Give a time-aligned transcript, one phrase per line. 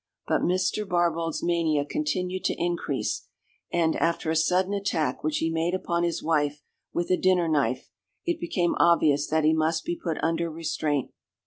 [0.27, 0.83] But Mr.
[0.83, 3.27] Barbauld's mania continued to increase,
[3.71, 7.91] and after a sudden attack which he made upon his wife with a dinner knife,
[8.25, 11.11] it became obvious that he must be put under restraint.